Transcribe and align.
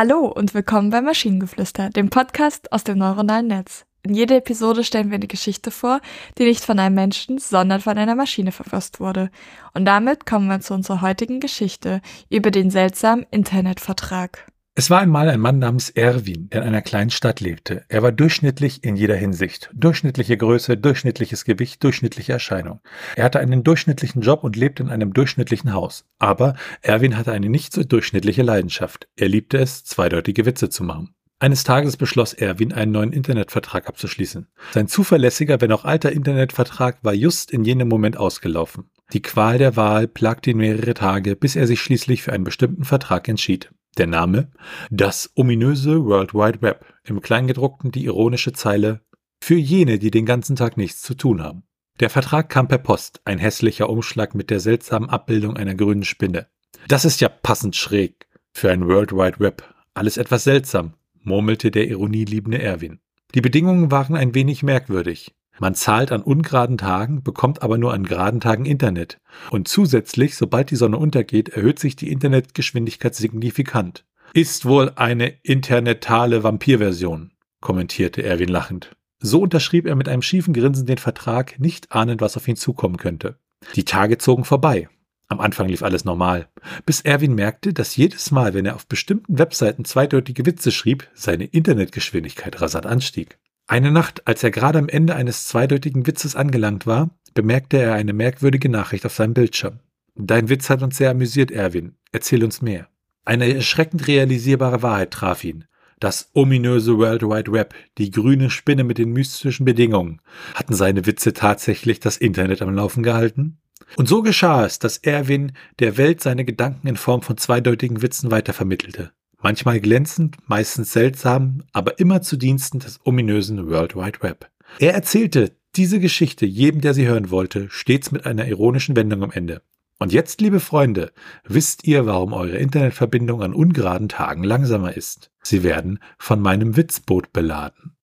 Hallo 0.00 0.26
und 0.26 0.54
willkommen 0.54 0.90
bei 0.90 1.00
Maschinengeflüster, 1.02 1.90
dem 1.90 2.08
Podcast 2.08 2.70
aus 2.70 2.84
dem 2.84 2.98
neuronalen 2.98 3.48
Netz. 3.48 3.84
In 4.04 4.14
jeder 4.14 4.36
Episode 4.36 4.84
stellen 4.84 5.10
wir 5.10 5.16
eine 5.16 5.26
Geschichte 5.26 5.72
vor, 5.72 6.00
die 6.38 6.44
nicht 6.44 6.64
von 6.64 6.78
einem 6.78 6.94
Menschen, 6.94 7.38
sondern 7.38 7.80
von 7.80 7.98
einer 7.98 8.14
Maschine 8.14 8.52
verfasst 8.52 9.00
wurde. 9.00 9.28
Und 9.74 9.86
damit 9.86 10.24
kommen 10.24 10.46
wir 10.46 10.60
zu 10.60 10.72
unserer 10.72 11.00
heutigen 11.00 11.40
Geschichte 11.40 12.00
über 12.30 12.52
den 12.52 12.70
seltsamen 12.70 13.26
Internetvertrag. 13.32 14.46
Es 14.78 14.90
war 14.90 15.00
einmal 15.00 15.28
ein 15.28 15.40
Mann 15.40 15.58
namens 15.58 15.90
Erwin, 15.90 16.50
der 16.50 16.62
in 16.62 16.68
einer 16.68 16.82
kleinen 16.82 17.10
Stadt 17.10 17.40
lebte. 17.40 17.84
Er 17.88 18.04
war 18.04 18.12
durchschnittlich 18.12 18.84
in 18.84 18.94
jeder 18.94 19.16
Hinsicht. 19.16 19.70
Durchschnittliche 19.74 20.36
Größe, 20.36 20.76
durchschnittliches 20.76 21.44
Gewicht, 21.44 21.82
durchschnittliche 21.82 22.32
Erscheinung. 22.32 22.78
Er 23.16 23.24
hatte 23.24 23.40
einen 23.40 23.64
durchschnittlichen 23.64 24.22
Job 24.22 24.44
und 24.44 24.54
lebte 24.54 24.84
in 24.84 24.88
einem 24.88 25.12
durchschnittlichen 25.12 25.72
Haus. 25.72 26.04
Aber 26.20 26.54
Erwin 26.80 27.16
hatte 27.16 27.32
eine 27.32 27.48
nicht 27.48 27.72
so 27.72 27.82
durchschnittliche 27.82 28.42
Leidenschaft. 28.42 29.08
Er 29.16 29.26
liebte 29.26 29.58
es, 29.58 29.82
zweideutige 29.82 30.46
Witze 30.46 30.70
zu 30.70 30.84
machen. 30.84 31.12
Eines 31.40 31.64
Tages 31.64 31.96
beschloss 31.96 32.32
Erwin, 32.32 32.72
einen 32.72 32.92
neuen 32.92 33.12
Internetvertrag 33.12 33.88
abzuschließen. 33.88 34.46
Sein 34.70 34.86
zuverlässiger, 34.86 35.60
wenn 35.60 35.72
auch 35.72 35.86
alter 35.86 36.12
Internetvertrag 36.12 36.98
war 37.02 37.14
just 37.14 37.50
in 37.50 37.64
jenem 37.64 37.88
Moment 37.88 38.16
ausgelaufen. 38.16 38.90
Die 39.12 39.22
Qual 39.22 39.58
der 39.58 39.74
Wahl 39.74 40.06
plagte 40.06 40.52
ihn 40.52 40.58
mehrere 40.58 40.94
Tage, 40.94 41.34
bis 41.34 41.56
er 41.56 41.66
sich 41.66 41.80
schließlich 41.80 42.22
für 42.22 42.32
einen 42.32 42.44
bestimmten 42.44 42.84
Vertrag 42.84 43.26
entschied. 43.26 43.72
Der 43.98 44.06
Name? 44.06 44.52
Das 44.90 45.32
ominöse 45.34 46.04
World 46.04 46.32
Wide 46.32 46.62
Web. 46.62 46.86
Im 47.02 47.20
Kleingedruckten 47.20 47.90
die 47.90 48.04
ironische 48.04 48.52
Zeile 48.52 49.00
für 49.42 49.56
jene, 49.56 49.98
die 49.98 50.12
den 50.12 50.24
ganzen 50.24 50.54
Tag 50.54 50.76
nichts 50.76 51.02
zu 51.02 51.14
tun 51.14 51.42
haben. 51.42 51.64
Der 51.98 52.08
Vertrag 52.08 52.48
kam 52.48 52.68
per 52.68 52.78
Post, 52.78 53.20
ein 53.24 53.38
hässlicher 53.38 53.90
Umschlag 53.90 54.36
mit 54.36 54.50
der 54.50 54.60
seltsamen 54.60 55.10
Abbildung 55.10 55.56
einer 55.56 55.74
grünen 55.74 56.04
Spinne. 56.04 56.46
Das 56.86 57.04
ist 57.04 57.20
ja 57.20 57.28
passend 57.28 57.74
schräg 57.74 58.28
für 58.52 58.70
ein 58.70 58.86
World 58.86 59.12
Wide 59.12 59.40
Web. 59.40 59.64
Alles 59.94 60.16
etwas 60.16 60.44
seltsam, 60.44 60.94
murmelte 61.24 61.72
der 61.72 61.88
ironieliebende 61.88 62.62
Erwin. 62.62 63.00
Die 63.34 63.40
Bedingungen 63.40 63.90
waren 63.90 64.14
ein 64.14 64.32
wenig 64.32 64.62
merkwürdig. 64.62 65.34
Man 65.60 65.74
zahlt 65.74 66.12
an 66.12 66.22
ungeraden 66.22 66.78
Tagen, 66.78 67.22
bekommt 67.22 67.62
aber 67.62 67.78
nur 67.78 67.92
an 67.92 68.04
geraden 68.04 68.40
Tagen 68.40 68.64
Internet. 68.64 69.20
Und 69.50 69.68
zusätzlich, 69.68 70.36
sobald 70.36 70.70
die 70.70 70.76
Sonne 70.76 70.98
untergeht, 70.98 71.48
erhöht 71.50 71.78
sich 71.78 71.96
die 71.96 72.10
Internetgeschwindigkeit 72.10 73.14
signifikant. 73.14 74.04
Ist 74.34 74.66
wohl 74.66 74.92
eine 74.96 75.28
internetale 75.42 76.42
Vampirversion, 76.42 77.32
kommentierte 77.60 78.22
Erwin 78.22 78.48
lachend. 78.48 78.94
So 79.20 79.40
unterschrieb 79.40 79.86
er 79.86 79.96
mit 79.96 80.08
einem 80.08 80.22
schiefen 80.22 80.54
Grinsen 80.54 80.86
den 80.86 80.98
Vertrag, 80.98 81.58
nicht 81.58 81.92
ahnend, 81.92 82.20
was 82.20 82.36
auf 82.36 82.46
ihn 82.46 82.56
zukommen 82.56 82.98
könnte. 82.98 83.38
Die 83.74 83.84
Tage 83.84 84.18
zogen 84.18 84.44
vorbei. 84.44 84.88
Am 85.30 85.40
Anfang 85.40 85.68
lief 85.68 85.82
alles 85.82 86.06
normal, 86.06 86.48
bis 86.86 87.02
Erwin 87.02 87.34
merkte, 87.34 87.74
dass 87.74 87.96
jedes 87.96 88.30
Mal, 88.30 88.54
wenn 88.54 88.64
er 88.64 88.76
auf 88.76 88.86
bestimmten 88.86 89.38
Webseiten 89.38 89.84
zweideutige 89.84 90.46
Witze 90.46 90.70
schrieb, 90.70 91.06
seine 91.12 91.44
Internetgeschwindigkeit 91.44 92.62
rasant 92.62 92.86
anstieg. 92.86 93.38
Eine 93.70 93.90
Nacht, 93.90 94.26
als 94.26 94.42
er 94.42 94.50
gerade 94.50 94.78
am 94.78 94.88
Ende 94.88 95.14
eines 95.14 95.46
zweideutigen 95.46 96.06
Witzes 96.06 96.34
angelangt 96.34 96.86
war, 96.86 97.10
bemerkte 97.34 97.76
er 97.76 97.92
eine 97.92 98.14
merkwürdige 98.14 98.70
Nachricht 98.70 99.04
auf 99.04 99.14
seinem 99.14 99.34
Bildschirm. 99.34 99.80
Dein 100.14 100.48
Witz 100.48 100.70
hat 100.70 100.82
uns 100.82 100.96
sehr 100.96 101.10
amüsiert, 101.10 101.50
Erwin. 101.50 101.94
Erzähl 102.10 102.42
uns 102.42 102.62
mehr. 102.62 102.88
Eine 103.26 103.54
erschreckend 103.54 104.08
realisierbare 104.08 104.82
Wahrheit 104.82 105.10
traf 105.10 105.44
ihn. 105.44 105.66
Das 106.00 106.30
ominöse 106.32 106.96
World 106.96 107.22
Wide 107.22 107.52
Web, 107.52 107.74
die 107.98 108.10
grüne 108.10 108.48
Spinne 108.48 108.84
mit 108.84 108.96
den 108.96 109.12
mystischen 109.12 109.66
Bedingungen. 109.66 110.22
Hatten 110.54 110.72
seine 110.72 111.04
Witze 111.04 111.34
tatsächlich 111.34 112.00
das 112.00 112.16
Internet 112.16 112.62
am 112.62 112.74
Laufen 112.74 113.02
gehalten? 113.02 113.58
Und 113.96 114.08
so 114.08 114.22
geschah 114.22 114.64
es, 114.64 114.78
dass 114.78 114.96
Erwin 114.96 115.52
der 115.78 115.98
Welt 115.98 116.22
seine 116.22 116.46
Gedanken 116.46 116.88
in 116.88 116.96
Form 116.96 117.20
von 117.20 117.36
zweideutigen 117.36 118.00
Witzen 118.00 118.30
weitervermittelte 118.30 119.12
manchmal 119.40 119.80
glänzend, 119.80 120.36
meistens 120.46 120.92
seltsam, 120.92 121.62
aber 121.72 121.98
immer 121.98 122.22
zu 122.22 122.36
Diensten 122.36 122.78
des 122.78 123.00
ominösen 123.04 123.68
World 123.68 123.96
Wide 123.96 124.22
Web. 124.22 124.50
Er 124.78 124.94
erzählte 124.94 125.56
diese 125.76 126.00
Geschichte 126.00 126.46
jedem, 126.46 126.80
der 126.80 126.94
sie 126.94 127.06
hören 127.06 127.30
wollte, 127.30 127.68
stets 127.70 128.10
mit 128.10 128.26
einer 128.26 128.46
ironischen 128.46 128.96
Wendung 128.96 129.22
am 129.22 129.30
Ende. 129.30 129.62
Und 129.98 130.12
jetzt, 130.12 130.40
liebe 130.40 130.60
Freunde, 130.60 131.12
wisst 131.44 131.84
ihr, 131.84 132.06
warum 132.06 132.32
eure 132.32 132.58
Internetverbindung 132.58 133.42
an 133.42 133.52
ungeraden 133.52 134.08
Tagen 134.08 134.44
langsamer 134.44 134.96
ist? 134.96 135.30
Sie 135.42 135.62
werden 135.64 135.98
von 136.18 136.40
meinem 136.40 136.76
Witzboot 136.76 137.32
beladen. 137.32 137.96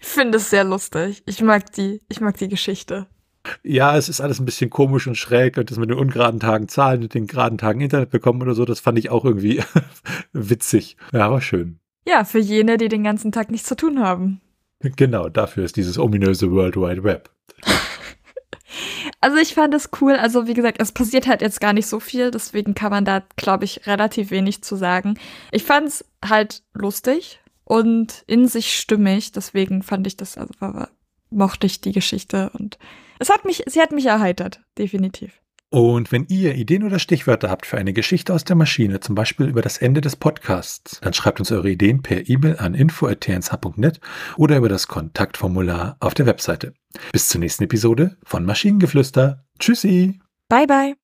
Ich 0.00 0.06
finde 0.06 0.38
es 0.38 0.50
sehr 0.50 0.64
lustig. 0.64 1.22
Ich 1.26 1.42
mag 1.42 1.72
die, 1.72 2.00
ich 2.08 2.20
mag 2.20 2.36
die 2.36 2.48
Geschichte. 2.48 3.08
Ja, 3.62 3.96
es 3.96 4.08
ist 4.08 4.20
alles 4.20 4.40
ein 4.40 4.44
bisschen 4.44 4.70
komisch 4.70 5.06
und 5.06 5.16
schräg 5.16 5.58
und 5.58 5.70
das 5.70 5.78
mit 5.78 5.90
den 5.90 5.98
ungeraden 5.98 6.40
Tagen 6.40 6.68
Zahlen 6.68 7.02
und 7.02 7.14
den 7.14 7.26
geraden 7.26 7.58
Tagen 7.58 7.80
Internet 7.80 8.10
bekommen 8.10 8.42
oder 8.42 8.54
so, 8.54 8.64
das 8.64 8.80
fand 8.80 8.98
ich 8.98 9.10
auch 9.10 9.24
irgendwie 9.24 9.62
witzig. 10.32 10.96
Ja, 11.12 11.26
aber 11.26 11.40
schön. 11.40 11.78
Ja, 12.06 12.24
für 12.24 12.38
jene, 12.38 12.76
die 12.76 12.88
den 12.88 13.04
ganzen 13.04 13.32
Tag 13.32 13.50
nichts 13.50 13.68
zu 13.68 13.76
tun 13.76 14.00
haben. 14.00 14.40
Genau, 14.80 15.28
dafür 15.28 15.64
ist 15.64 15.76
dieses 15.76 15.98
ominöse 15.98 16.50
World 16.50 16.76
Wide 16.76 17.04
Web. 17.04 17.30
Also 19.20 19.38
ich 19.38 19.54
fand 19.54 19.72
es 19.72 19.88
cool. 20.02 20.12
Also 20.12 20.46
wie 20.46 20.52
gesagt, 20.52 20.82
es 20.82 20.92
passiert 20.92 21.26
halt 21.26 21.40
jetzt 21.40 21.58
gar 21.58 21.72
nicht 21.72 21.86
so 21.86 21.98
viel, 21.98 22.30
deswegen 22.30 22.74
kann 22.74 22.90
man 22.90 23.06
da, 23.06 23.22
glaube 23.36 23.64
ich, 23.64 23.86
relativ 23.86 24.30
wenig 24.30 24.62
zu 24.62 24.76
sagen. 24.76 25.18
Ich 25.50 25.64
fand 25.64 25.88
es 25.88 26.04
halt 26.22 26.62
lustig 26.74 27.40
und 27.64 28.22
in 28.26 28.46
sich 28.48 28.76
stimmig, 28.76 29.32
deswegen 29.32 29.82
fand 29.82 30.06
ich 30.06 30.18
das, 30.18 30.36
also 30.36 30.52
mochte 31.34 31.66
ich 31.66 31.80
die 31.80 31.92
Geschichte 31.92 32.50
und 32.54 32.78
es 33.18 33.30
hat 33.30 33.44
mich, 33.44 33.62
sie 33.66 33.80
hat 33.80 33.92
mich 33.92 34.06
erheitert, 34.06 34.60
definitiv. 34.78 35.40
Und 35.70 36.12
wenn 36.12 36.26
ihr 36.28 36.54
Ideen 36.54 36.84
oder 36.84 37.00
Stichwörter 37.00 37.50
habt 37.50 37.66
für 37.66 37.78
eine 37.78 37.92
Geschichte 37.92 38.32
aus 38.32 38.44
der 38.44 38.54
Maschine, 38.54 39.00
zum 39.00 39.16
Beispiel 39.16 39.48
über 39.48 39.60
das 39.60 39.78
Ende 39.78 40.00
des 40.00 40.14
Podcasts, 40.14 41.00
dann 41.00 41.14
schreibt 41.14 41.40
uns 41.40 41.50
eure 41.50 41.68
Ideen 41.68 42.00
per 42.00 42.28
E-Mail 42.28 42.58
an 42.58 42.74
info.tnsh.net 42.74 43.98
oder 44.36 44.56
über 44.56 44.68
das 44.68 44.86
Kontaktformular 44.86 45.96
auf 45.98 46.14
der 46.14 46.26
Webseite. 46.26 46.74
Bis 47.10 47.28
zur 47.28 47.40
nächsten 47.40 47.64
Episode 47.64 48.16
von 48.22 48.44
Maschinengeflüster. 48.44 49.44
Tschüssi. 49.58 50.20
Bye 50.48 50.68
bye. 50.68 51.03